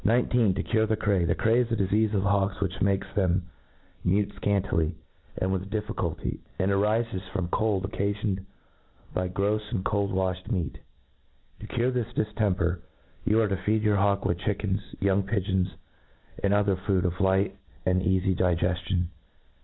To 0.03 0.63
cure 0.63 0.87
the 0.87 0.95
Cray.. 0.95 1.25
The 1.25 1.35
Cray 1.35 1.59
is 1.59 1.71
a 1.71 1.75
difeafe 1.75 2.15
of 2.15 2.23
hawks 2.23 2.59
which 2.59 2.79
makci 2.79 3.13
them 3.13 3.43
mute 4.03 4.29
ix:antily, 4.29 4.95
and 5.37 5.53
with 5.53 5.69
difficulty; 5.69 6.39
and 6.57 6.71
9f 6.71 7.05
ifes 7.05 7.29
from 7.31 7.49
cold 7.49 7.83
occafioned 7.83 8.43
by 9.13 9.27
grofs 9.29 9.71
and 9.71 9.85
cold' 9.85 10.11
waflied 10.11 10.49
meat. 10.51 10.79
To 11.59 11.67
cure 11.67 11.91
this 11.91 12.11
diftemper, 12.13 12.79
you 13.25 13.41
arc 13.41 13.51
to 13.51 13.57
feed 13.57 13.83
your 13.83 13.97
hawk 13.97 14.25
with 14.25 14.39
chickens, 14.39 14.81
young 14.99 15.21
pigeons, 15.21 15.67
and 16.43 16.51
other 16.51 16.75
food 16.77 17.05
of 17.05 17.13
liglrt 17.21 17.51
and 17.85 18.01
eafy 18.01 18.35
digeftion. 18.35 19.05